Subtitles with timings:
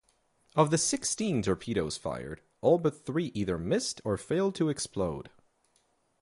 [0.55, 5.29] Of the sixteen torpedoes fired, all but three either missed or failed to explode.